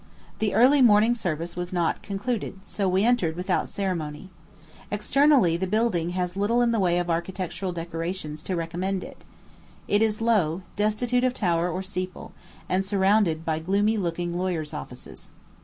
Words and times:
The 0.39 0.55
early 0.55 0.81
morning 0.81 1.13
service 1.13 1.55
was 1.55 1.71
not 1.71 2.01
concluded 2.01 2.61
so 2.65 2.89
we 2.89 3.03
entered 3.05 3.35
without 3.35 3.69
ceremony. 3.69 4.31
Externally, 4.89 5.57
the 5.57 5.67
building 5.67 6.09
has 6.17 6.35
little 6.35 6.63
in 6.63 6.71
the 6.71 6.79
way 6.79 6.97
of 6.97 7.07
architectural 7.11 7.71
decorations 7.71 8.41
to 8.41 8.55
recommend 8.55 9.03
it. 9.03 9.25
It 9.87 10.01
is 10.01 10.19
low, 10.19 10.63
destitute 10.75 11.23
of 11.23 11.35
tower 11.35 11.69
or 11.69 11.83
steeple, 11.83 12.31
and 12.67 12.83
surrounded 12.83 13.45
by 13.45 13.59
gloomy 13.59 13.95
looking 13.95 14.35
lawyers' 14.35 14.73
offices. 14.73 15.29